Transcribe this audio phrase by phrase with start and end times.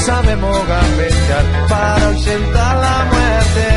[0.00, 3.68] Sabemos gambetear para ausentar la muerte.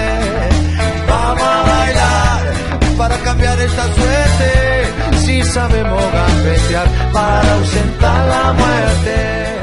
[1.08, 2.54] Vamos a bailar
[2.98, 5.18] para cambiar esta suerte.
[5.26, 9.54] Si sabemos gambetear para ausentar la muerte.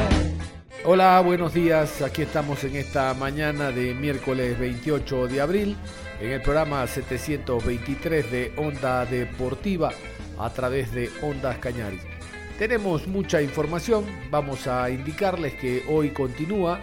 [0.84, 2.02] Hola, buenos días.
[2.02, 5.77] Aquí estamos en esta mañana de miércoles 28 de abril
[6.20, 9.92] en el programa 723 de Onda Deportiva
[10.39, 12.20] a través de Ondas Cañaris.
[12.61, 16.78] Tenemos mucha información, vamos a indicarles que hoy continúa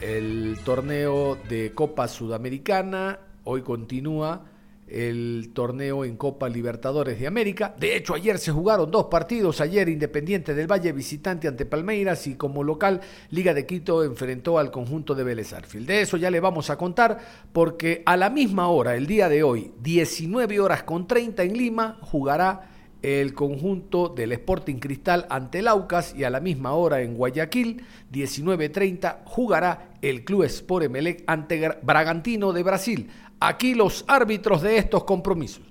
[0.00, 4.46] el torneo de Copa Sudamericana, hoy continúa
[4.88, 7.74] el torneo en Copa Libertadores de América.
[7.78, 9.60] De hecho, ayer se jugaron dos partidos.
[9.60, 14.70] Ayer Independiente del Valle visitante ante Palmeiras y como local Liga de Quito enfrentó al
[14.70, 15.86] conjunto de Vélez Arfield.
[15.86, 17.18] De eso ya le vamos a contar
[17.52, 21.98] porque a la misma hora, el día de hoy, 19 horas con 30 en Lima,
[22.00, 22.69] jugará
[23.02, 27.84] el conjunto del Sporting Cristal ante el Aucas y a la misma hora en Guayaquil,
[28.12, 33.10] 19.30, jugará el Club Sport Emelec ante Bragantino de Brasil.
[33.40, 35.62] Aquí los árbitros de estos compromisos.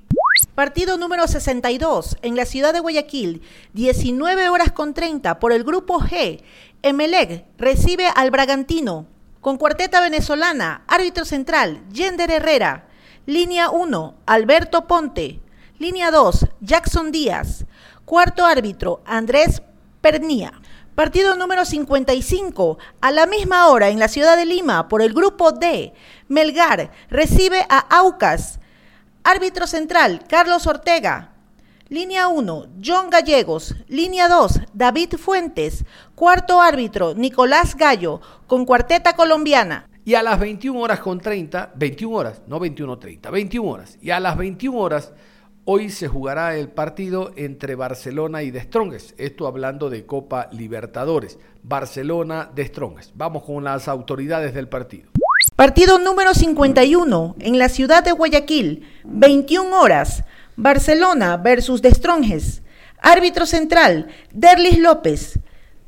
[0.56, 3.42] Partido número 62 en la ciudad de Guayaquil,
[3.74, 6.42] 19 horas con 30 por el grupo G.
[6.82, 9.06] Emelec recibe al Bragantino
[9.42, 12.88] con cuarteta venezolana, árbitro central, Yender Herrera,
[13.26, 15.40] línea 1, Alberto Ponte,
[15.80, 17.66] Línea 2, Jackson Díaz.
[18.04, 19.62] Cuarto árbitro, Andrés
[20.02, 20.52] Pernía.
[20.94, 25.54] Partido número 55, a la misma hora en la ciudad de Lima, por el grupo
[25.54, 25.94] D.
[26.28, 28.60] Melgar recibe a Aucas.
[29.24, 31.32] Árbitro central, Carlos Ortega.
[31.88, 33.74] Línea 1, John Gallegos.
[33.88, 35.86] Línea 2, David Fuentes.
[36.14, 39.88] Cuarto árbitro, Nicolás Gallo, con cuarteta colombiana.
[40.04, 43.98] Y a las 21 horas con 30, 21 horas, no 21.30, 21 horas.
[44.02, 45.14] Y a las 21 horas
[45.72, 49.12] Hoy se jugará el partido entre Barcelona y De Strongest.
[49.20, 51.38] Esto hablando de Copa Libertadores.
[51.62, 53.12] Barcelona de Strongest.
[53.14, 55.12] Vamos con las autoridades del partido.
[55.56, 58.90] Partido número 51 en la ciudad de Guayaquil.
[59.04, 60.24] 21 horas.
[60.56, 62.64] Barcelona versus De Strongest.
[63.00, 65.38] Árbitro central, Derlis López.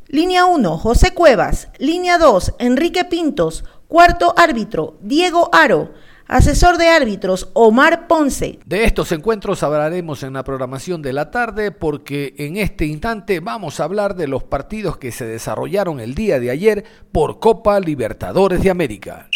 [0.06, 1.70] Línea 1, José Cuevas.
[1.80, 3.64] Línea 2, Enrique Pintos.
[3.88, 5.90] Cuarto árbitro, Diego Aro.
[6.32, 8.58] Asesor de árbitros, Omar Ponce.
[8.66, 13.82] De estos encuentros hablaremos en la programación de la tarde porque en este instante vamos
[13.82, 18.64] a hablar de los partidos que se desarrollaron el día de ayer por Copa Libertadores
[18.64, 19.28] de América.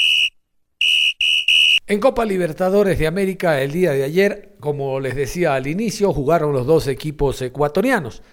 [1.86, 6.54] En Copa Libertadores de América el día de ayer, como les decía al inicio, jugaron
[6.54, 8.24] los dos equipos ecuatorianos.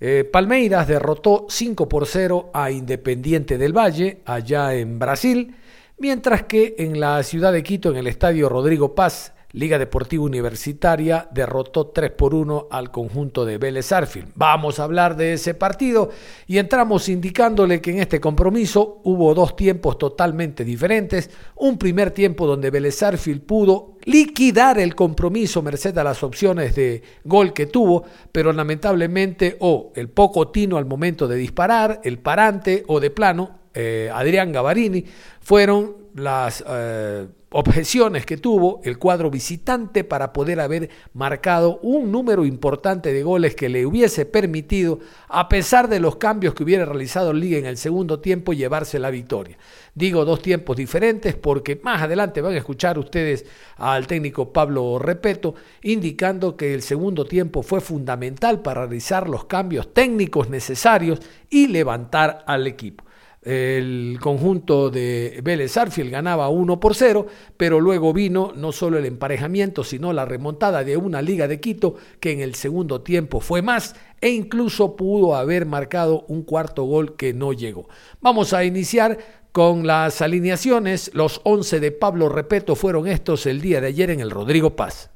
[0.00, 5.54] Eh, Palmeiras derrotó 5 por 0 a Independiente del Valle, allá en Brasil.
[6.00, 11.26] Mientras que en la ciudad de Quito, en el estadio Rodrigo Paz, Liga Deportiva Universitaria
[11.32, 14.28] derrotó 3 por 1 al conjunto de Vélez Arfield.
[14.36, 16.10] Vamos a hablar de ese partido
[16.46, 21.30] y entramos indicándole que en este compromiso hubo dos tiempos totalmente diferentes.
[21.56, 27.02] Un primer tiempo donde Vélez Arfield pudo liquidar el compromiso merced a las opciones de
[27.24, 32.84] gol que tuvo, pero lamentablemente o el poco tino al momento de disparar, el parante
[32.86, 35.04] o de plano eh, Adrián Gavarini
[35.40, 42.44] fueron las eh, objeciones que tuvo el cuadro visitante para poder haber marcado un número
[42.44, 47.32] importante de goles que le hubiese permitido, a pesar de los cambios que hubiera realizado
[47.32, 49.56] Liga en el segundo tiempo, llevarse la victoria.
[49.94, 53.46] Digo dos tiempos diferentes porque más adelante van a escuchar ustedes
[53.76, 59.94] al técnico Pablo Repeto indicando que el segundo tiempo fue fundamental para realizar los cambios
[59.94, 63.04] técnicos necesarios y levantar al equipo
[63.42, 67.26] el conjunto de Vélez Arfield ganaba 1 por 0,
[67.56, 71.94] pero luego vino no solo el emparejamiento, sino la remontada de una Liga de Quito
[72.20, 77.16] que en el segundo tiempo fue más e incluso pudo haber marcado un cuarto gol
[77.16, 77.88] que no llegó.
[78.20, 79.18] Vamos a iniciar
[79.52, 81.10] con las alineaciones.
[81.14, 85.10] Los 11 de Pablo Repeto fueron estos el día de ayer en el Rodrigo Paz.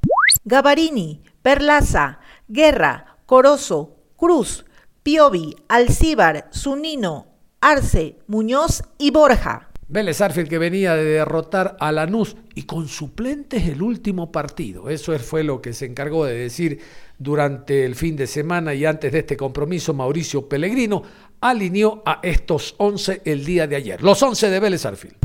[0.44, 4.64] Gavarini, Perlaza, Guerra, Corozo, Cruz,
[5.02, 7.31] Piovi, Alcíbar, Zunino,
[7.62, 9.68] Arce, Muñoz y Borja.
[9.86, 14.90] Vélez Arfield que venía de derrotar a Lanús y con suplentes el último partido.
[14.90, 16.80] Eso fue lo que se encargó de decir
[17.18, 21.04] durante el fin de semana y antes de este compromiso Mauricio Pellegrino
[21.40, 24.02] alineó a estos 11 el día de ayer.
[24.02, 25.18] Los 11 de Vélez Arfield.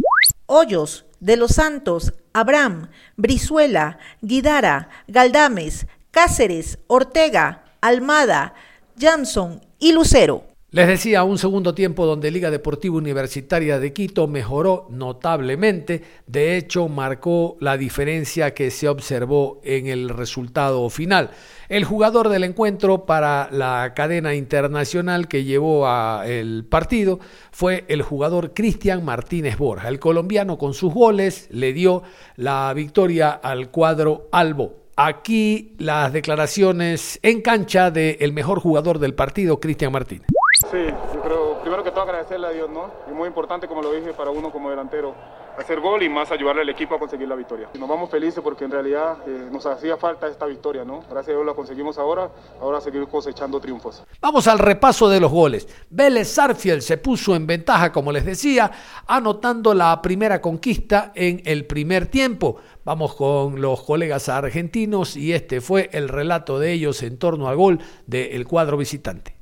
[0.45, 8.54] Hoyos, De los Santos, Abraham, Brizuela, Guidara, Galdames, Cáceres, Ortega, Almada,
[8.95, 10.47] Jansson y Lucero.
[10.69, 16.90] Les decía, un segundo tiempo donde Liga Deportiva Universitaria de Quito mejoró notablemente, de hecho
[16.90, 21.31] marcó la diferencia que se observó en el resultado final.
[21.69, 27.22] El jugador del encuentro para la cadena internacional que llevó a el partido
[27.52, 29.88] fue el jugador Cristian Martínez Borja.
[29.88, 32.04] El colombiano con sus goles le dio
[32.36, 34.88] la victoria al cuadro Albo.
[34.98, 40.28] Aquí las declaraciones en cancha del mejor jugador del partido, Cristian Martínez.
[40.72, 42.92] Sí, yo creo, primero que todo agradecerle a Dios, ¿no?
[43.10, 45.16] Y muy importante, como lo dije, para uno como delantero,
[45.58, 47.69] hacer gol y más ayudarle al equipo a conseguir la victoria.
[47.80, 51.00] Nos vamos felices porque en realidad eh, nos hacía falta esta victoria, ¿no?
[51.10, 52.30] Gracias a Dios la conseguimos ahora,
[52.60, 54.04] ahora seguir cosechando triunfos.
[54.19, 55.69] Vamos al repaso de los goles.
[55.90, 58.69] Vélez Sarfield se puso en ventaja, como les decía,
[59.08, 62.58] anotando la primera conquista en el primer tiempo.
[62.84, 67.56] Vamos con los colegas argentinos y este fue el relato de ellos en torno al
[67.56, 69.37] gol del cuadro visitante.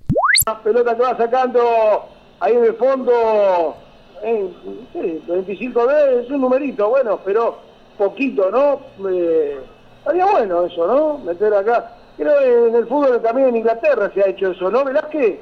[0.47, 2.05] La pelota que va sacando
[2.39, 3.75] ahí en el fondo,
[4.21, 4.47] eh,
[4.93, 7.57] sí, 25 d es un numerito, bueno, pero
[7.97, 8.79] poquito, ¿no?
[9.09, 9.59] Eh,
[9.97, 11.17] estaría bueno eso, ¿no?
[11.17, 11.93] Meter acá.
[12.15, 14.85] Creo que en el fútbol también en Inglaterra se ha hecho eso, ¿no?
[14.85, 15.39] Velázquez?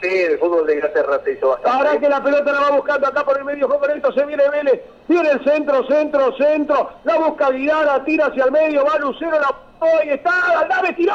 [0.00, 1.76] Sí, el fútbol de Inglaterra se hizo bastante.
[1.76, 4.82] Ahora que la pelota la va buscando acá por el medio esto se viene Vélez,
[5.08, 9.52] viene el centro, centro, centro, la busca Guidara, tira hacia el medio, va Lucero, la
[10.00, 11.14] ahí está, Aldave tiró.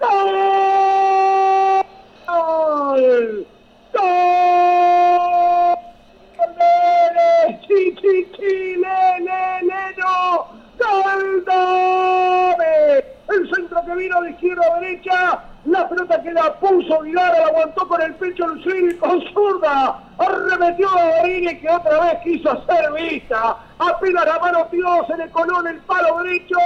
[0.00, 1.84] ¡Gol!
[2.26, 3.46] ¡Gol!
[3.92, 4.18] ¡Gol!
[7.66, 8.76] ¡Sí, sí, sí!
[8.76, 10.46] ¡Le, le, le, no!
[10.78, 11.44] ¡Gol!
[11.44, 13.04] ¡Dame!
[13.28, 17.46] El centro que vino de izquierda a derecha, la pelota que la puso Vidal, la
[17.46, 22.92] aguantó con el pecho y con zurda, arremetió a Rodríguez que otra vez quiso hacer
[22.92, 26.56] vista, apenas la mano tiró, se le coló en el palo derecho,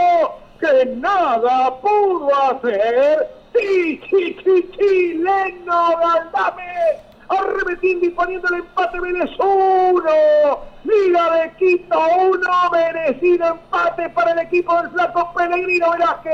[0.62, 3.28] que nada pudo hacer.
[3.54, 7.00] Sí, sí, sí, chileno, Galdame.
[7.28, 10.02] Arremetiendo y poniendo el empate Vélez 1.
[10.84, 11.98] Liga de Quito
[12.30, 12.70] 1.
[12.70, 16.32] Merecido empate para el equipo del flaco Pellegrino Velázquez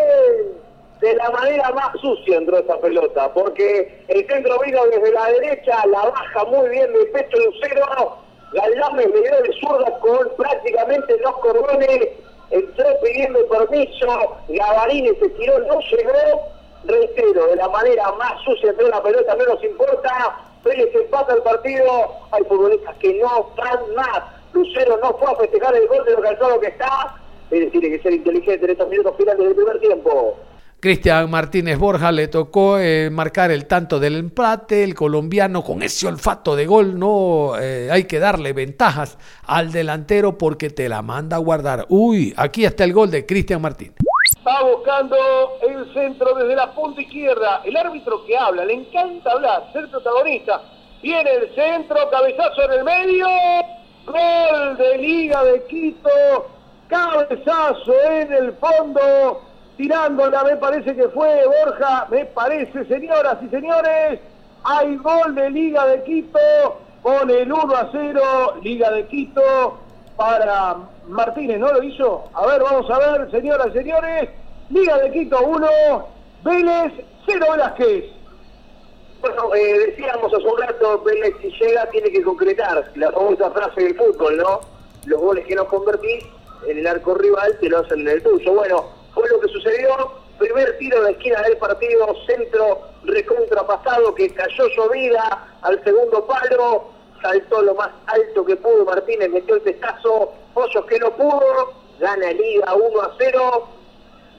[1.01, 5.87] de la manera más sucia entró esa pelota, porque el centro vino desde la derecha,
[5.87, 8.19] la baja muy bien de pecho Lucero,
[8.53, 12.09] Galdame le dio de zurda con prácticamente dos cordones
[12.51, 16.43] entró pidiendo permiso, Gavarini se tiró, no llegó,
[16.85, 21.43] reitero, de la manera más sucia de la pelota, no nos importa, Vélez empata el
[21.43, 21.91] partido,
[22.31, 24.23] hay futbolistas que no están más,
[24.53, 27.17] Lucero no fue a festejar el gol de lo cansado que está,
[27.51, 30.37] es decir, tiene que ser inteligente en estos minutos finales del primer tiempo.
[30.81, 36.07] Cristian Martínez Borja le tocó eh, marcar el tanto del empate, el colombiano con ese
[36.07, 41.37] olfato de gol, no eh, hay que darle ventajas al delantero porque te la manda
[41.37, 41.87] a guardar.
[41.89, 43.97] Uy, aquí está el gol de Cristian Martínez.
[44.47, 45.17] Va buscando
[45.69, 47.61] el centro desde la punta izquierda.
[47.65, 50.63] El árbitro que habla, le encanta hablar, ser protagonista.
[51.03, 53.27] Viene el centro, cabezazo en el medio.
[54.07, 56.09] Gol de Liga de Quito.
[56.89, 59.48] Cabezazo en el fondo
[59.79, 64.21] tirándola, me parece que fue Borja, me parece, señoras y señores,
[64.65, 66.39] hay gol de Liga de Quito
[67.01, 68.21] con el 1 a 0,
[68.63, 69.79] Liga de Quito
[70.17, 72.25] para Martínez, ¿no lo hizo?
[72.35, 74.31] A ver, vamos a ver, señoras y señores,
[74.69, 75.69] Liga de Quito 1,
[76.43, 76.93] Vélez
[77.27, 78.05] 0 Velázquez.
[79.21, 83.81] Bueno, eh, decíamos hace un rato, Vélez si llega tiene que concretar la famosa frase
[83.81, 84.61] del fútbol, ¿no?
[85.07, 86.25] Los goles que no convertís
[86.67, 88.53] en el arco rival te lo hacen en el tuyo.
[88.55, 90.13] Bueno, fue lo que sucedió.
[90.39, 96.85] Primer tiro de esquina del partido, centro recontrapasado que cayó llovida al segundo palo,
[97.21, 102.31] saltó lo más alto que pudo Martínez, metió el testazo, Pollos que no pudo, gana
[102.31, 103.69] Liga 1 a 0.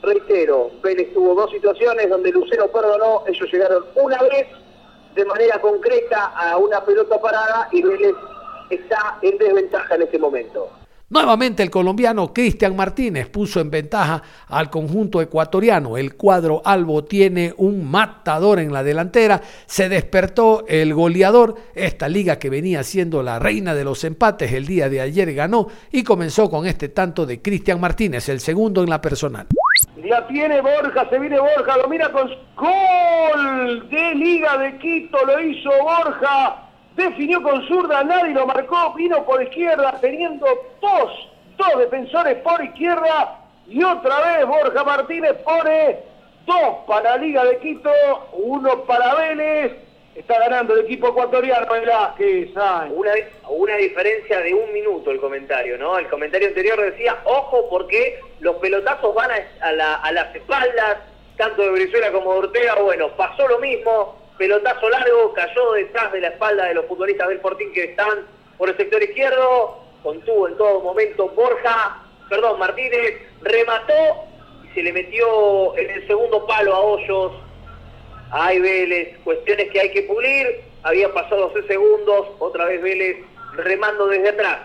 [0.02, 4.48] Reitero, Vélez tuvo dos situaciones donde Lucero perdonó, ellos llegaron una vez
[5.14, 8.16] de manera concreta a una pelota parada y Vélez
[8.70, 10.70] está en desventaja en este momento.
[11.12, 15.98] Nuevamente el colombiano Cristian Martínez puso en ventaja al conjunto ecuatoriano.
[15.98, 19.42] El cuadro albo tiene un matador en la delantera.
[19.66, 21.56] Se despertó el goleador.
[21.74, 25.68] Esta liga que venía siendo la reina de los empates el día de ayer ganó
[25.92, 29.48] y comenzó con este tanto de Cristian Martínez, el segundo en la personal.
[30.08, 35.40] Ya tiene Borja, se viene Borja, lo mira con gol de Liga de Quito, lo
[35.42, 36.69] hizo Borja
[37.00, 40.46] definió con zurda, nadie lo marcó, vino por izquierda, teniendo
[40.82, 46.00] dos, dos defensores por izquierda, y otra vez Borja Martínez pone
[46.46, 47.92] dos para Liga de Quito,
[48.34, 49.74] uno para Vélez,
[50.16, 52.50] está ganando el equipo ecuatoriano Velázquez.
[52.92, 53.12] Una,
[53.48, 55.98] una diferencia de un minuto el comentario, ¿no?
[55.98, 60.98] El comentario anterior decía, ojo porque los pelotazos van a, a las espaldas,
[61.38, 66.22] tanto de Brizuela como de Ortega, bueno, pasó lo mismo, pelotazo largo, cayó detrás de
[66.22, 68.26] la espalda de los futbolistas del Fortín que están
[68.58, 73.94] por el sector izquierdo, contuvo en todo momento Borja, perdón, Martínez, remató
[74.64, 77.34] y se le metió en el segundo palo a Hoyos.
[78.32, 83.18] Hay Vélez, cuestiones que hay que pulir, había pasado 12 segundos, otra vez Vélez
[83.56, 84.60] remando desde atrás.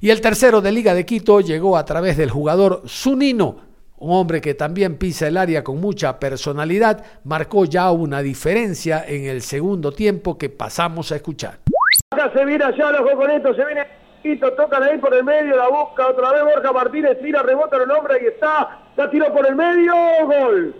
[0.00, 3.63] Y el tercero de Liga de Quito llegó a través del jugador Zunino,
[4.04, 9.24] un hombre que también pisa el área con mucha personalidad, marcó ya una diferencia en
[9.24, 11.60] el segundo tiempo que pasamos a escuchar.
[12.10, 13.86] Acá se viene allá los coconetos, se viene
[14.22, 17.90] Quito, tocan ahí por el medio, la busca otra vez Borja Martínez, tira, rebota el
[17.90, 19.94] hombre, y está, la tiró por el medio,
[20.26, 20.74] gol.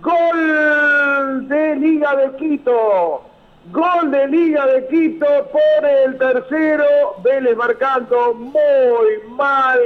[0.00, 3.24] Gol de Liga de Quito.
[3.70, 6.84] Gol de Liga de Quito por el tercero.
[7.22, 9.78] Vélez marcando muy mal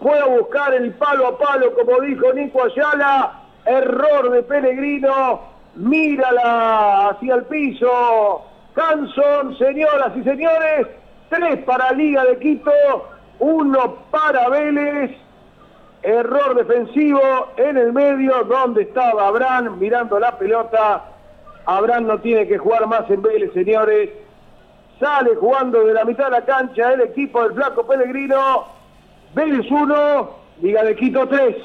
[0.00, 5.40] fue a buscar el palo a palo, como dijo Nico Ayala, error de Pellegrino,
[5.76, 10.86] mírala hacia el piso, Hanson, señoras y señores,
[11.28, 12.72] tres para Liga de Quito,
[13.40, 15.10] uno para Vélez,
[16.02, 17.20] error defensivo
[17.56, 21.04] en el medio, donde estaba Abraham mirando la pelota,
[21.66, 24.08] Abraham no tiene que jugar más en Vélez, señores,
[24.98, 28.79] sale jugando de la mitad de la cancha el equipo del Flaco Pellegrino,
[29.32, 31.56] Vélez 1, Liga de Quito 3.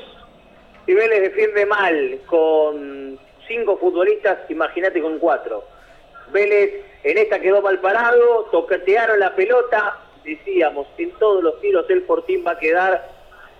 [0.85, 3.17] Si Vélez defiende mal con
[3.47, 5.63] cinco futbolistas, imagínate con cuatro.
[6.31, 12.03] Vélez en esta quedó mal parado, toquetearon la pelota, decíamos, en todos los tiros el
[12.03, 13.09] Fortín va a quedar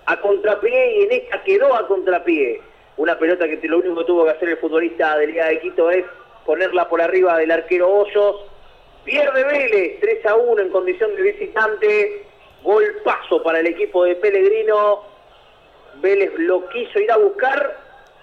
[0.06, 2.62] a contrapié y en esta quedó a contrapié.
[2.98, 5.90] Una pelota que lo único que tuvo que hacer el futbolista de Liga de Quito
[5.90, 6.06] es
[6.46, 8.36] ponerla por arriba del arquero Hoyos.
[9.04, 12.25] Pierde Vélez 3 a 1 en condición de visitante
[13.04, 15.02] paso para el equipo de Pellegrino.
[16.02, 17.78] Vélez lo quiso ir a buscar,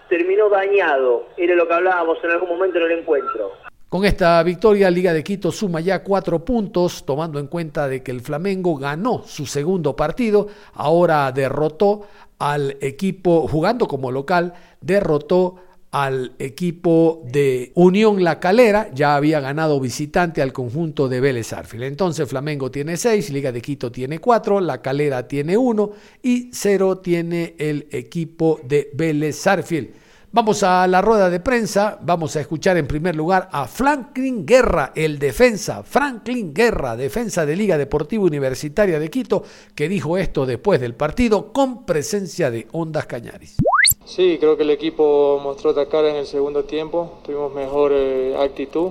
[0.08, 1.26] terminó dañado.
[1.36, 3.52] Era lo que hablábamos en algún momento en el encuentro.
[3.88, 8.10] Con esta victoria, Liga de Quito suma ya cuatro puntos, tomando en cuenta de que
[8.10, 12.06] el Flamengo ganó su segundo partido, ahora derrotó
[12.38, 15.56] al equipo, jugando como local, derrotó
[15.92, 21.84] al equipo de Unión La Calera, ya había ganado visitante al conjunto de Vélez Arfield.
[21.84, 25.90] Entonces Flamengo tiene 6, Liga de Quito tiene 4, La Calera tiene 1
[26.22, 29.90] y 0 tiene el equipo de Vélez Arfield.
[30.34, 34.92] Vamos a la rueda de prensa, vamos a escuchar en primer lugar a Franklin Guerra,
[34.94, 39.44] el defensa, Franklin Guerra, defensa de Liga Deportiva Universitaria de Quito,
[39.74, 43.58] que dijo esto después del partido con presencia de Ondas Cañaris.
[44.04, 48.90] Sí, creo que el equipo mostró atacar en el segundo tiempo, tuvimos mejor eh, actitud,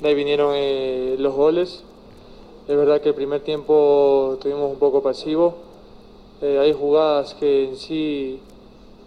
[0.00, 1.82] de ahí vinieron eh, los goles.
[2.68, 5.54] Es verdad que el primer tiempo tuvimos un poco pasivo,
[6.40, 8.38] eh, hay jugadas que en sí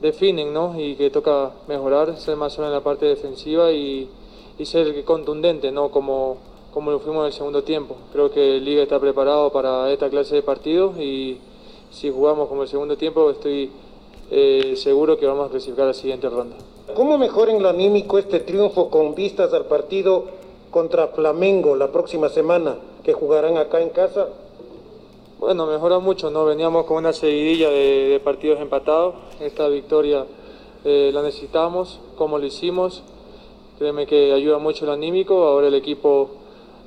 [0.02, 0.78] definen ¿no?
[0.78, 4.10] y que toca mejorar, ser más solo en la parte defensiva y,
[4.60, 5.90] y ser contundente, ¿no?
[5.90, 6.36] como,
[6.74, 7.96] como lo fuimos en el segundo tiempo.
[8.12, 11.40] Creo que Liga está preparado para esta clase de partidos y
[11.92, 13.72] si jugamos como el segundo tiempo estoy
[14.32, 16.56] eh, seguro que vamos a clasificar a la siguiente ronda.
[16.96, 20.26] ¿Cómo mejor en lo anímico este triunfo con vistas al partido
[20.72, 24.28] contra Flamengo la próxima semana que jugarán acá en casa?
[25.40, 26.46] Bueno, mejora mucho, ¿no?
[26.46, 29.16] Veníamos con una seguidilla de, partidos empatados.
[29.40, 30.26] Esta victoria
[30.84, 33.04] eh, la necesitamos, como lo hicimos.
[33.78, 35.44] Créeme que ayuda mucho el anímico.
[35.44, 36.30] Ahora el equipo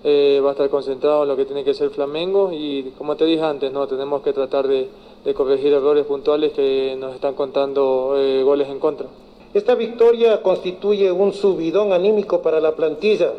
[0.03, 3.25] eh, va a estar concentrado en lo que tiene que ser Flamengo y como te
[3.25, 4.89] dije antes, no tenemos que tratar de,
[5.25, 9.07] de corregir errores puntuales que nos están contando eh, goles en contra.
[9.55, 13.33] Esta victoria constituye un subidón anímico para la plantilla.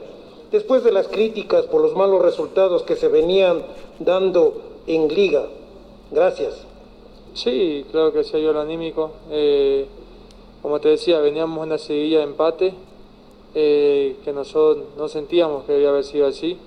[0.52, 3.64] Después de las críticas por los malos resultados que se venían
[4.00, 5.46] dando en liga.
[6.12, 6.66] Gracias.
[7.36, 9.12] Sí, claro que sí ayuda al anímico.
[9.30, 9.86] Eh,
[10.62, 12.74] como te decía, veníamos en una seguilla de empate
[13.54, 16.58] eh, que nosotros no sentíamos que debía haber sido así.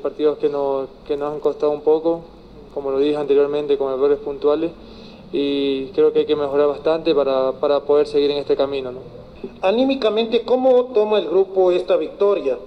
[0.00, 0.48] partidos que,
[1.06, 2.22] que nos han costado un poco,
[2.74, 4.70] como lo dije anteriormente, con errores puntuales
[5.32, 8.92] y creo que hay que mejorar bastante para, para poder seguir en este camino.
[8.92, 9.00] ¿no?
[9.62, 12.58] Anímicamente, ¿cómo toma el grupo esta victoria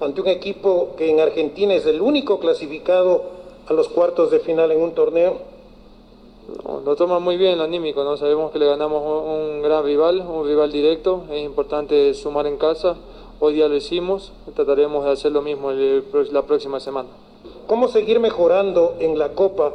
[0.00, 3.22] ante un equipo que en Argentina es el único clasificado
[3.66, 5.54] a los cuartos de final en un torneo?
[6.84, 8.18] lo toma muy bien el anímico, ¿no?
[8.18, 12.96] sabemos que le ganamos un gran rival, un rival directo, es importante sumar en casa,
[13.40, 17.08] hoy día lo hicimos, trataremos de hacer lo mismo la próxima semana.
[17.66, 19.72] ¿Cómo seguir mejorando en la Copa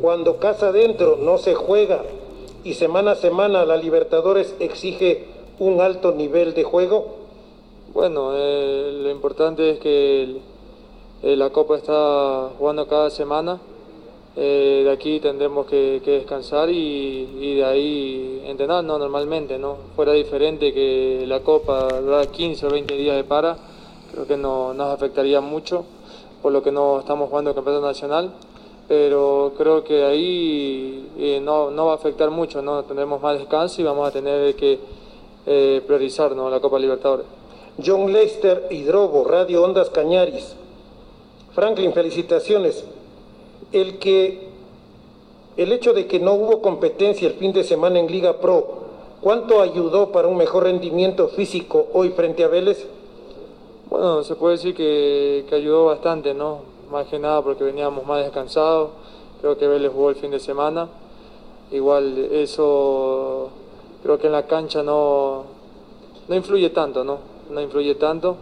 [0.00, 2.02] cuando casa adentro no se juega
[2.64, 5.24] y semana a semana la Libertadores exige
[5.58, 7.16] un alto nivel de juego?
[7.94, 10.36] Bueno, eh, lo importante es que
[11.22, 13.58] eh, la Copa está jugando cada semana.
[14.36, 18.98] Eh, de aquí tendremos que, descansar y, de ahí entrenar ¿no?
[18.98, 19.58] normalmente.
[19.58, 19.76] ¿no?
[19.96, 23.56] Fuera diferente que la Copa da 15 o 20 días de para,
[24.12, 25.84] creo que no, nos afectaría mucho,
[26.42, 28.32] por lo que no estamos jugando el Campeonato Nacional.
[28.88, 32.82] Pero creo que ahí no, no, va a afectar mucho, ¿no?
[32.82, 34.80] tendremos más descanso y vamos a tener que
[35.86, 36.50] priorizar ¿no?
[36.50, 37.26] la Copa Libertadores.
[37.84, 40.56] John Lester Hidrobo, Radio Ondas Cañaris.
[41.52, 42.84] Franklin, felicitaciones.
[43.72, 44.50] El que
[45.56, 48.84] el hecho de que no hubo competencia el fin de semana en Liga Pro,
[49.20, 52.86] ¿cuánto ayudó para un mejor rendimiento físico hoy frente a Vélez?
[53.90, 56.60] Bueno, se puede decir que, que ayudó bastante, ¿no?
[56.92, 58.90] Más que nada porque veníamos más descansados.
[59.40, 60.88] Creo que Vélez jugó el fin de semana.
[61.72, 63.50] Igual eso
[64.02, 65.44] creo que en la cancha no,
[66.28, 67.18] no influye tanto, ¿no?
[67.50, 68.36] no influye tanto.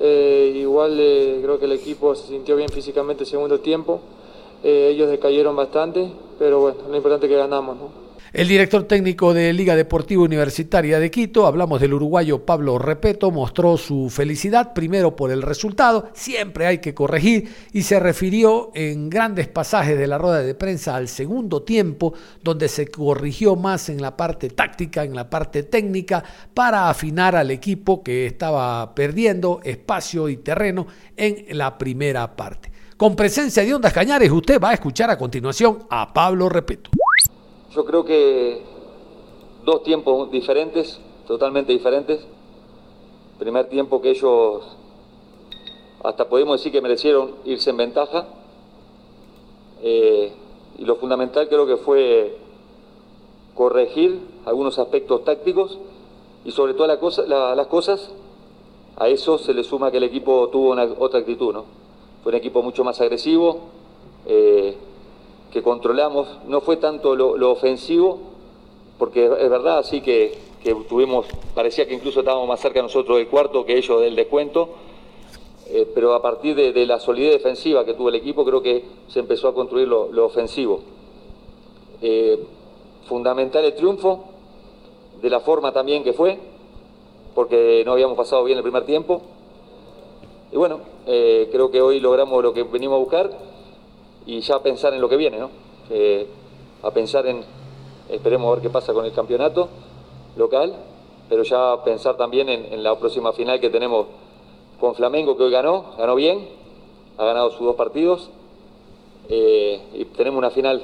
[0.00, 4.00] Eh, igual eh, creo que el equipo se sintió bien físicamente el segundo tiempo.
[4.62, 7.76] Eh, ellos decayeron bastante, pero bueno, lo importante es que ganamos.
[7.76, 8.09] ¿no?
[8.32, 13.76] El director técnico de Liga Deportiva Universitaria de Quito, hablamos del uruguayo Pablo Repeto, mostró
[13.76, 19.48] su felicidad primero por el resultado, siempre hay que corregir, y se refirió en grandes
[19.48, 24.16] pasajes de la rueda de prensa al segundo tiempo, donde se corrigió más en la
[24.16, 26.22] parte táctica, en la parte técnica,
[26.54, 32.70] para afinar al equipo que estaba perdiendo espacio y terreno en la primera parte.
[32.96, 36.90] Con presencia de Ondas Cañares, usted va a escuchar a continuación a Pablo Repeto.
[37.72, 38.62] Yo creo que
[39.64, 42.26] dos tiempos diferentes, totalmente diferentes.
[43.38, 44.64] Primer tiempo que ellos
[46.02, 48.26] hasta podemos decir que merecieron irse en ventaja.
[49.82, 50.32] Eh,
[50.78, 52.38] y lo fundamental creo que fue
[53.54, 55.78] corregir algunos aspectos tácticos
[56.44, 58.10] y sobre todo las cosas,
[58.96, 61.64] a eso se le suma que el equipo tuvo otra actitud, ¿no?
[62.22, 63.60] Fue un equipo mucho más agresivo,
[64.26, 64.76] eh,
[65.50, 68.18] que controlamos, no fue tanto lo, ofensivo,
[68.98, 70.38] porque es verdad, así que,
[70.88, 74.68] tuvimos, parecía que incluso estábamos más cerca nosotros del cuarto que ellos del descuento,
[75.68, 79.20] eh, pero a partir de, la solidez defensiva que tuvo el equipo, creo que se
[79.20, 80.80] empezó a construir lo, ofensivo.
[82.02, 82.38] Eh,
[83.06, 84.24] fundamental el triunfo,
[85.20, 86.38] de la forma también que fue,
[87.34, 89.22] porque no habíamos pasado bien el primer tiempo.
[90.52, 93.49] Y bueno, eh, creo que hoy logramos lo que venimos a buscar
[94.26, 95.50] y ya pensar en lo que viene, ¿no?
[96.82, 97.42] a pensar en,
[98.08, 99.68] esperemos a ver qué pasa con el campeonato
[100.36, 100.74] local,
[101.28, 104.06] pero ya pensar también en, la próxima final que tenemos
[104.80, 106.48] con Flamengo, que hoy ganó, ganó bien,
[107.18, 108.30] ha ganado sus dos partidos,
[109.28, 110.82] eh, y tenemos una final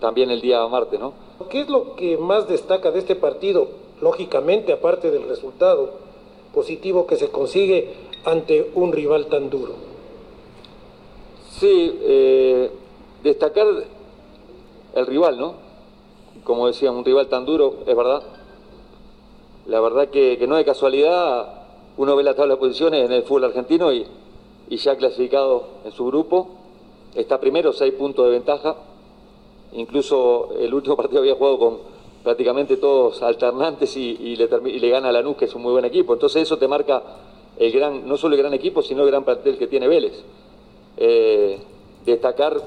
[0.00, 1.12] también el día martes, ¿no?
[1.50, 3.68] ¿Qué es lo que más destaca de este partido?
[4.00, 5.92] Lógicamente, aparte del resultado
[6.52, 9.74] positivo que se consigue ante un rival tan duro.
[11.58, 12.70] Sí, eh,
[13.22, 13.66] destacar
[14.94, 15.54] el rival, ¿no?
[16.44, 18.22] Como decía, un rival tan duro, es verdad.
[19.66, 21.62] La verdad que, no de casualidad
[21.96, 24.06] uno ve la tabla de posiciones en el fútbol argentino y,
[24.68, 26.48] ya clasificado en su grupo.
[27.14, 28.76] Está primero, seis puntos de ventaja.
[29.72, 31.78] Incluso el último partido había jugado con
[32.22, 35.86] prácticamente todos alternantes y, le, y le, gana a Lanús, que es un muy buen
[35.86, 36.12] equipo.
[36.12, 37.02] Entonces eso te marca
[37.56, 40.22] el gran, no solo el gran equipo, sino el gran plantel que tiene Vélez.
[40.96, 41.58] Eh,
[42.04, 42.62] destacar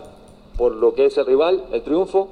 [0.58, 2.28] por lo que es el rival, el triunfo,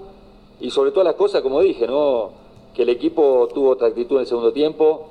[0.60, 2.32] y sobre todas las cosas, como dije, ¿no?
[2.76, 5.08] que el equipo tuvo otra actitud en el segundo tiempo,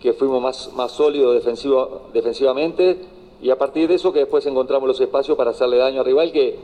[0.00, 2.98] que fuimos más, más sólidos defensivo, defensivamente,
[3.40, 6.32] y a partir de eso que después encontramos los espacios para hacerle daño al rival,
[6.32, 6.58] que,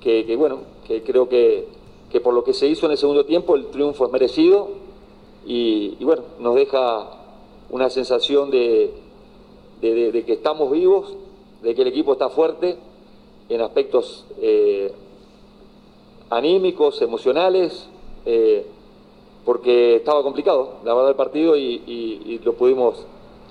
[0.00, 1.68] que, bueno, que creo que,
[2.10, 4.68] que, por lo que se hizo en el segundo tiempo el triunfo es merecido,
[5.46, 7.10] y, bueno, nos deja
[7.70, 8.92] una sensación de,
[9.80, 11.14] de que estamos vivos,
[11.62, 12.76] de que el equipo está fuerte,
[13.48, 14.92] en aspectos eh,
[16.30, 17.88] anímicos, emocionales,
[18.24, 18.66] eh,
[19.44, 23.06] porque estaba complicado, la verdad, el partido y, lo pudimos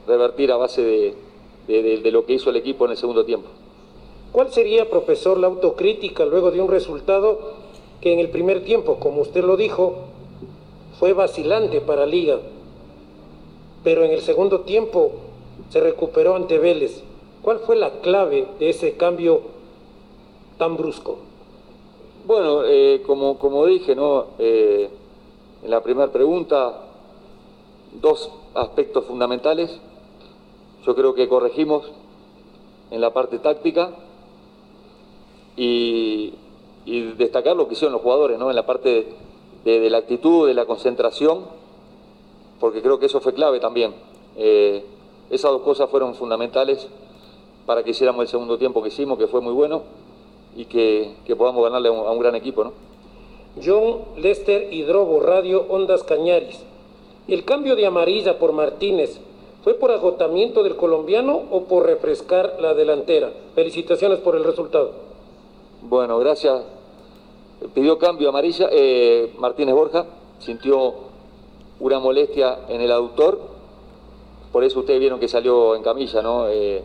[0.07, 0.81] revertir a base
[1.67, 3.47] de, de, lo que hizo el equipo en el segundo tiempo.
[4.31, 7.53] ¿Cuál sería, profesor, la autocrítica luego de un resultado
[8.01, 9.95] que en el primer tiempo, como usted lo dijo,
[10.99, 12.39] fue vacilante para Liga,
[13.83, 15.13] pero en el segundo tiempo
[15.69, 17.03] se recuperó ante Vélez?
[17.41, 19.54] ¿Cuál fue la clave de ese cambio
[20.57, 21.17] tan brusco?
[22.25, 24.27] Bueno, eh, como, como dije ¿no?
[24.39, 24.89] Eh,
[25.63, 26.85] en la primera pregunta,
[28.01, 29.79] dos aspectos fundamentales.
[30.85, 31.91] Yo creo que corregimos
[32.91, 33.91] en la parte táctica
[35.57, 36.33] y,
[37.17, 38.49] destacar lo que hicieron los jugadores, ¿no?
[38.49, 39.07] En la parte
[39.63, 41.45] de, la actitud, de la concentración,
[42.59, 43.95] porque creo que eso fue clave también.
[44.37, 44.85] Eh,
[45.31, 46.87] esas dos cosas fueron fundamentales
[47.65, 49.81] para que hiciéramos el segundo tiempo que hicimos, que fue muy bueno,
[50.55, 52.73] y que, podamos ganarle a un, gran equipo, ¿no?
[53.63, 56.63] John Lester Hidrobo, Radio Ondas Cañaris.
[57.27, 59.19] El cambio de amarilla por Martínez,
[59.63, 63.31] ¿fue por agotamiento del colombiano o por refrescar la delantera?
[63.55, 64.91] Felicitaciones por el resultado.
[65.81, 66.63] Bueno, gracias.
[67.73, 70.05] Pidió cambio amarilla eh, Martínez Borja,
[70.39, 70.93] sintió
[71.79, 73.39] una molestia en el aductor,
[74.51, 76.47] por eso ustedes vieron que salió en camilla, ¿no?
[76.47, 76.83] Eh,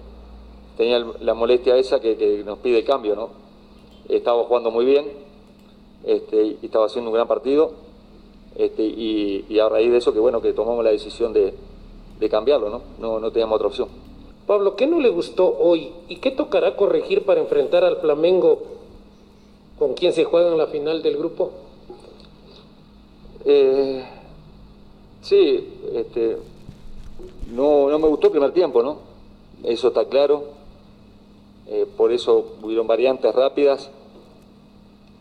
[0.77, 3.29] tenía la molestia esa que, nos pide el cambio, ¿no?
[4.11, 5.07] Estaba jugando muy bien
[6.05, 7.73] este, y estaba haciendo un gran partido
[8.57, 11.55] este, y, a raíz de eso que bueno que tomamos la decisión de,
[12.29, 12.83] cambiarlo, ¿no?
[12.99, 13.19] ¿no?
[13.19, 13.89] No teníamos otra opción.
[14.47, 18.61] Pablo, ¿qué no le gustó hoy y qué tocará corregir para enfrentar al Flamengo
[19.79, 21.53] con quien se juega en la final del grupo?
[23.47, 24.05] Eh,
[25.23, 26.37] sí, este,
[27.53, 28.99] no, no me gustó el primer tiempo, ¿no?
[29.63, 30.45] Eso está claro.
[31.67, 33.91] Eh, por eso hubieron variantes rápidas.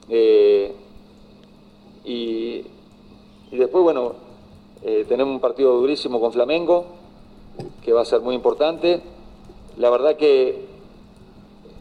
[0.09, 0.73] Eh,
[2.03, 2.65] y,
[3.51, 4.15] después, bueno,
[5.07, 6.85] tenemos un partido durísimo con Flamengo,
[7.83, 9.01] que va a ser muy importante.
[9.77, 10.65] La verdad que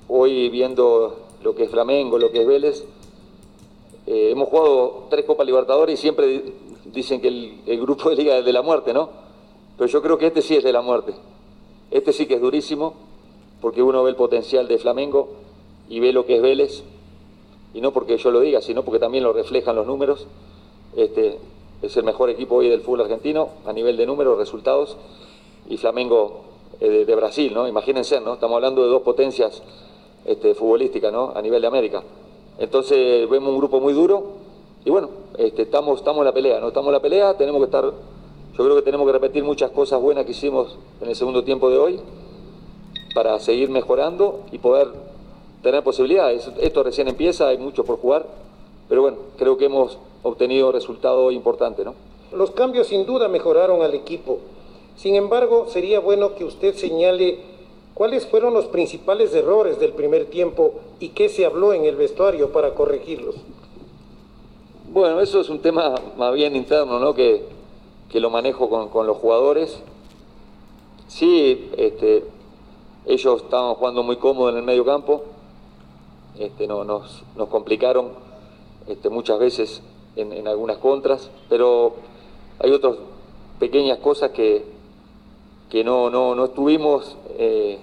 [0.08, 2.84] hoy viendo lo que es Flamengo, lo que es Vélez.
[4.06, 6.42] Eh, hemos jugado tres Copas Libertadores y siempre
[6.86, 9.10] dicen que el, grupo de liga es de la muerte, ¿no?
[9.76, 11.12] Pero yo creo que este sí es de la muerte.
[11.90, 12.94] Este sí que es durísimo,
[13.60, 15.28] porque uno ve el potencial de Flamengo
[15.88, 16.82] y ve lo que es Vélez,
[17.74, 20.26] y no porque yo lo diga, sino porque también lo reflejan los números.
[20.96, 21.38] Este,
[21.82, 24.96] es el mejor equipo hoy del fútbol argentino a nivel de números, resultados,
[25.68, 26.40] y Flamengo
[26.80, 27.68] eh, de, Brasil, ¿no?
[27.68, 28.34] Imagínense, ¿no?
[28.34, 29.62] Estamos hablando de dos potencias
[30.24, 31.32] este, futbolística ¿no?
[31.34, 32.02] a nivel de América.
[32.58, 34.32] Entonces vemos un grupo muy duro
[34.84, 36.68] y bueno, este, estamos, estamos en la pelea, ¿no?
[36.68, 40.00] Estamos en la pelea, tenemos que estar, yo creo que tenemos que repetir muchas cosas
[40.00, 42.00] buenas que hicimos en el segundo tiempo de hoy
[43.14, 44.88] para seguir mejorando y poder
[45.62, 46.50] tener posibilidades.
[46.60, 48.26] Esto recién empieza, hay mucho por jugar,
[48.88, 51.94] pero bueno, creo que hemos obtenido resultados importantes, ¿no?
[52.32, 54.38] Los cambios sin duda mejoraron al equipo.
[54.96, 57.38] Sin embargo, sería bueno que usted señale
[57.98, 62.52] ¿Cuáles fueron los principales errores del primer tiempo y qué se habló en el vestuario
[62.52, 63.34] para corregirlos?
[64.92, 67.12] Bueno, eso es un tema más bien interno, ¿no?
[67.12, 67.42] Que,
[68.14, 69.82] lo manejo con, los jugadores.
[71.08, 72.22] Sí, este,
[73.04, 75.24] ellos estaban jugando muy cómodos en el medio campo.
[76.38, 78.12] Este, no, nos, complicaron
[78.86, 79.82] este, muchas veces
[80.14, 81.96] en, algunas contras, pero
[82.60, 82.96] hay otras
[83.58, 84.64] pequeñas cosas que,
[85.68, 87.78] que no, no, no estuvimos eh,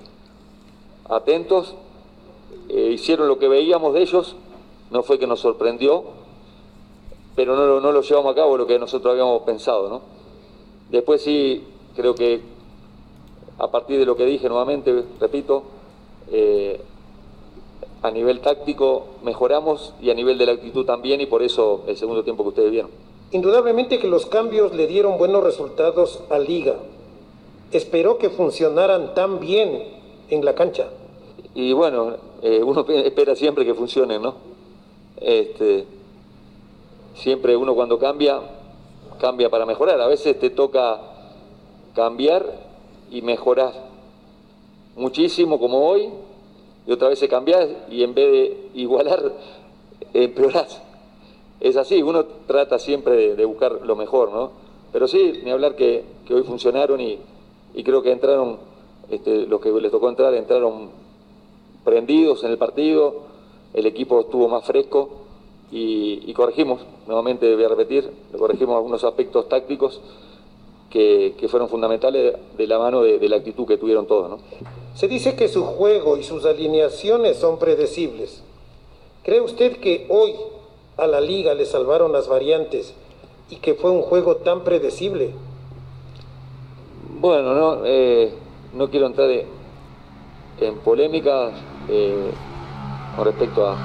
[1.10, 1.76] atentos,
[2.70, 4.38] eh, hicieron lo que veíamos de ellos,
[4.90, 6.06] no fue que nos sorprendió,
[7.36, 9.90] pero no, no lo llevamos a cabo lo que nosotros habíamos pensado.
[9.90, 10.02] ¿no?
[10.90, 11.62] Después sí,
[11.94, 12.42] creo que
[13.58, 15.64] a partir de lo que dije nuevamente, repito,
[16.32, 16.82] eh,
[18.06, 21.98] a nivel táctico mejoramos y a nivel de la actitud también y por eso el
[21.98, 22.92] segundo tiempo que ustedes vieron.
[23.32, 26.76] Indudablemente que los cambios le dieron buenos resultados a Liga.
[27.72, 29.84] Esperó que funcionaran tan bien
[30.30, 30.88] en la cancha.
[31.56, 34.36] Y bueno, eh, uno espera siempre que funcione, ¿no?
[35.20, 35.86] Este,
[37.16, 38.40] siempre uno cuando cambia,
[39.20, 40.00] cambia para mejorar.
[40.00, 41.02] A veces te toca
[41.96, 42.46] cambiar
[43.10, 43.74] y mejorar
[44.96, 46.10] muchísimo como hoy,
[46.88, 49.34] y otra vez se cambias y en vez de igualar,
[50.14, 50.82] empeorás.
[51.60, 54.52] Es así, uno trata siempre de, buscar lo mejor, ¿no?
[54.92, 57.20] Pero sí, ni hablar que, hoy funcionaron y
[57.84, 58.58] creo que entraron
[59.10, 60.90] este, los que les tocó entrar entraron
[61.84, 63.24] prendidos en el partido,
[63.74, 65.10] el equipo estuvo más fresco
[65.72, 70.02] y, corregimos, nuevamente voy a repetir, corregimos algunos aspectos tácticos
[70.90, 74.30] que, fueron fundamentales de la mano de, la actitud que tuvieron todos.
[74.30, 74.40] ¿no?
[74.96, 78.42] Se dice que su juego y sus alineaciones son predecibles.
[79.24, 80.36] ¿Cree usted que hoy
[80.96, 82.94] a la liga le salvaron las variantes
[83.50, 85.32] y que fue un juego tan predecible?
[87.20, 88.32] Bueno, no, eh,
[88.74, 91.52] no quiero entrar en polémica
[91.90, 92.32] eh,
[93.18, 93.78] con respecto a,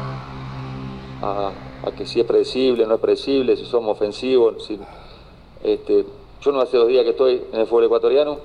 [1.22, 4.70] a, que si es predecible, no es predecible, si somos ofensivos.
[5.64, 6.04] este,
[6.40, 8.38] yo no hace dos días que estoy en el fútbol ecuatoriano,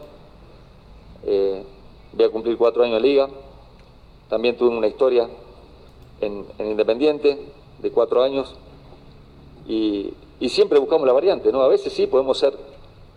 [1.25, 1.63] eh,
[2.15, 3.29] voy a cumplir cuatro años de liga,
[4.29, 5.29] también tuve una historia
[6.21, 7.37] en, Independiente
[7.81, 8.55] de cuatro años
[9.67, 10.13] y,
[10.47, 11.61] siempre buscamos la variante, ¿no?
[11.61, 12.53] A veces sí podemos ser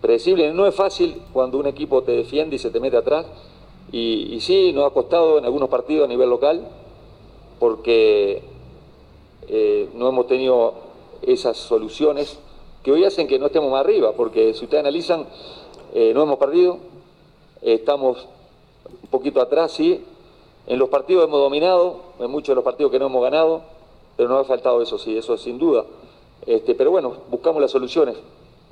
[0.01, 0.51] predecible.
[0.55, 3.27] No es fácil cuando un equipo te defiende y se te mete atrás,
[3.93, 6.67] Y, sí, nos ha costado en algunos partidos a nivel local
[7.59, 8.43] porque
[9.49, 10.75] eh, no hemos tenido
[11.23, 12.39] esas soluciones
[12.83, 15.27] que hoy hacen que no estemos más arriba, porque si ustedes analizan,
[15.95, 16.79] eh, no hemos perdido,
[17.63, 18.29] estamos
[19.03, 20.05] un poquito atrás, sí,
[20.67, 23.63] en los partidos hemos dominado, en muchos de los partidos que no hemos ganado,
[24.17, 25.85] pero nos ha faltado eso, sí, eso sin duda.
[26.47, 28.17] Este, pero bueno, buscamos las soluciones.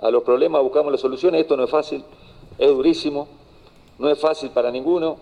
[0.01, 2.05] A los problemas buscamos las soluciones, esto no es fácil,
[2.59, 3.29] es durísimo,
[3.99, 5.17] no es fácil para ninguno,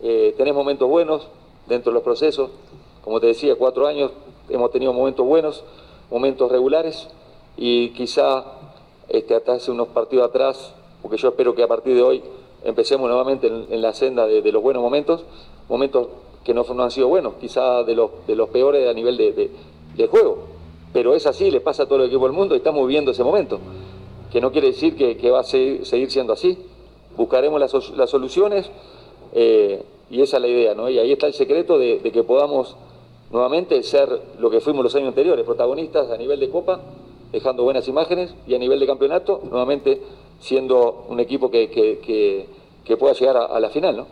[0.00, 1.26] eh, tenemos momentos buenos
[1.66, 2.50] dentro de los procesos,
[3.02, 4.12] como te decía, cuatro años
[4.48, 5.64] hemos tenido momentos buenos,
[6.10, 7.08] momentos regulares
[7.56, 8.44] y quizá
[9.08, 12.22] este, hasta hace unos partidos atrás, porque yo espero que a partir de hoy
[12.64, 15.24] empecemos nuevamente en, la senda de, los buenos momentos,
[15.68, 16.08] momentos
[16.44, 20.38] que no, han sido buenos, quizá de los, de los peores a nivel de, juego,
[20.92, 23.24] pero es así, le pasa a todo el equipo del mundo y estamos viviendo ese
[23.24, 23.58] momento,
[24.30, 26.58] que no quiere decir que, va a seguir, siendo así,
[27.16, 28.70] buscaremos las, soluciones
[29.32, 30.88] eh, y esa es la idea, ¿no?
[30.88, 32.76] Y ahí está el secreto de que podamos
[33.32, 36.80] nuevamente ser lo que fuimos los años anteriores, protagonistas a nivel de Copa,
[37.32, 40.00] dejando buenas imágenes y a nivel de campeonato, nuevamente
[40.42, 43.96] siendo un equipo que, que, pueda llegar a, la final.
[43.96, 44.06] ¿no?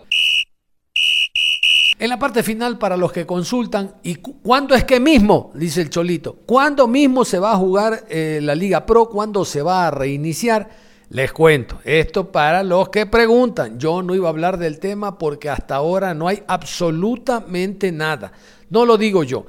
[1.99, 5.51] En la parte final, para los que consultan, ¿y cuándo es que mismo?
[5.55, 6.37] Dice el Cholito.
[6.47, 9.11] ¿Cuándo mismo se va a jugar eh, la Liga Pro?
[9.11, 10.71] ¿Cuándo se va a reiniciar?
[11.11, 13.79] Les cuento, esto para los que preguntan.
[13.79, 18.33] Yo no iba a hablar del tema porque hasta ahora no hay absolutamente nada.
[18.71, 19.45] No lo digo yo.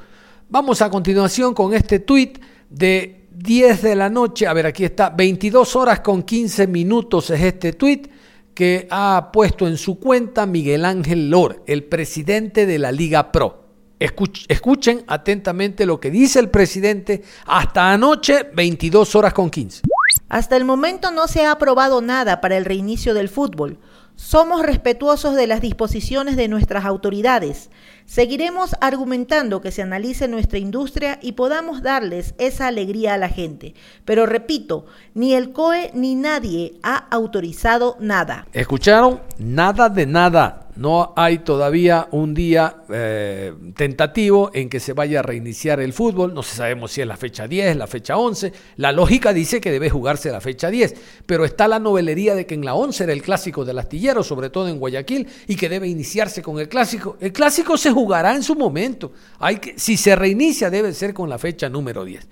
[0.49, 2.39] Vamos a continuación con este tuit
[2.69, 4.47] de 10 de la noche.
[4.47, 8.07] A ver, aquí está, 22 horas con 15 minutos es este tuit
[8.53, 13.61] que ha puesto en su cuenta Miguel Ángel Lor, el presidente de la Liga Pro.
[13.99, 19.83] Escuchen atentamente lo que dice el presidente hasta anoche, 22 horas con 15.
[20.27, 23.77] Hasta el momento no se ha aprobado nada para el reinicio del fútbol.
[24.23, 27.71] Somos respetuosos de las disposiciones de nuestras autoridades.
[28.05, 33.73] Seguiremos argumentando que se analice nuestra industria y podamos darles esa alegría a la gente.
[34.05, 38.45] Pero repito, ni el COE ni nadie ha autorizado nada.
[38.53, 39.21] ¿Escucharon?
[39.39, 40.60] Nada de nada.
[40.75, 46.33] No hay todavía un día eh, tentativo en que se vaya a reiniciar el fútbol.
[46.33, 48.53] No sabemos si es la fecha 10, la fecha 11.
[48.77, 52.55] La lógica dice que debe jugarse la fecha 10, pero está la novelería de que
[52.55, 55.87] en la 11 era el clásico del astillero, sobre todo en Guayaquil, y que debe
[55.87, 57.17] iniciarse con el clásico.
[57.19, 59.11] El clásico se jugará en su momento.
[59.39, 62.27] Hay que, si se reinicia debe ser con la fecha número 10.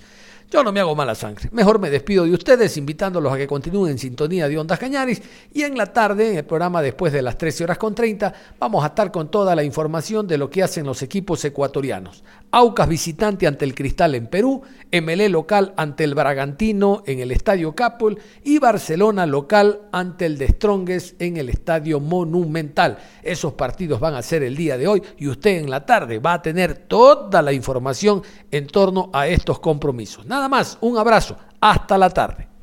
[0.51, 1.47] Yo no me hago mala sangre.
[1.51, 5.21] Mejor me despido de ustedes invitándolos a que continúen en sintonía de Ondas Cañaris
[5.53, 8.83] y en la tarde, en el programa después de las 13 horas con 30, vamos
[8.83, 12.23] a estar con toda la información de lo que hacen los equipos ecuatorianos.
[12.51, 17.75] Aucas visitante ante el Cristal en Perú, MLE local ante el Bragantino en el Estadio
[17.75, 22.97] Capul y Barcelona local ante el de Stronges en el Estadio Monumental.
[23.21, 26.33] Esos partidos van a ser el día de hoy y usted en la tarde va
[26.33, 30.25] a tener toda la información en torno a estos compromisos.
[30.25, 32.49] Nada más, un abrazo, hasta la tarde.